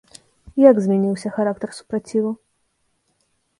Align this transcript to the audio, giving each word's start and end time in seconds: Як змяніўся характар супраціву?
Як 0.69 0.79
змяніўся 0.85 1.33
характар 1.37 1.69
супраціву? 1.81 2.31